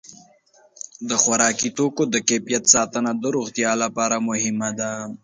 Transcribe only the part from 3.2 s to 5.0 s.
د روغتیا لپاره مهمه ده.